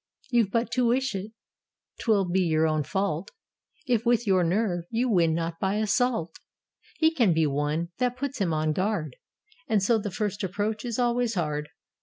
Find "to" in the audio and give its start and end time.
0.71-0.87